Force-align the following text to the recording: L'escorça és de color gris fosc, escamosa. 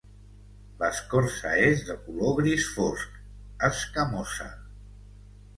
L'escorça 0.83 1.51
és 1.65 1.83
de 1.91 1.97
color 2.07 2.33
gris 2.39 2.65
fosc, 2.79 3.21
escamosa. 3.71 4.49